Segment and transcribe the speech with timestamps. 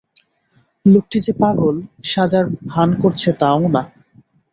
[0.85, 1.75] লোকটি যে পাগল
[2.03, 3.83] সাজার ভান করছে তাও না।